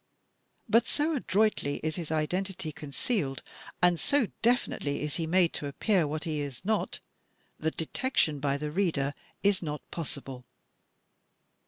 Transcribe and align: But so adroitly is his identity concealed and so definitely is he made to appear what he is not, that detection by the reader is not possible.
But 0.67 0.87
so 0.87 1.15
adroitly 1.15 1.79
is 1.83 1.95
his 1.95 2.11
identity 2.11 2.71
concealed 2.71 3.43
and 3.83 3.99
so 3.99 4.29
definitely 4.41 5.03
is 5.03 5.17
he 5.17 5.27
made 5.27 5.53
to 5.53 5.67
appear 5.67 6.07
what 6.07 6.23
he 6.23 6.39
is 6.41 6.65
not, 6.65 6.99
that 7.59 7.77
detection 7.77 8.39
by 8.39 8.57
the 8.57 8.71
reader 8.71 9.13
is 9.43 9.61
not 9.61 9.81
possible. 9.91 10.43